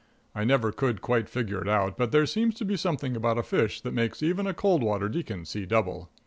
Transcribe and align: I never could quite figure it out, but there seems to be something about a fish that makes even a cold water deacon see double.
I 0.33 0.45
never 0.45 0.71
could 0.71 0.99
quite 0.99 1.29
figure 1.29 1.61
it 1.61 1.69
out, 1.69 1.95
but 1.95 2.11
there 2.11 2.25
seems 2.25 2.55
to 2.55 2.65
be 2.65 2.75
something 2.75 3.15
about 3.15 3.37
a 3.37 3.43
fish 3.43 3.81
that 3.81 3.93
makes 3.93 4.23
even 4.23 4.47
a 4.47 4.53
cold 4.55 4.81
water 4.81 5.07
deacon 5.07 5.45
see 5.45 5.67
double. 5.67 6.09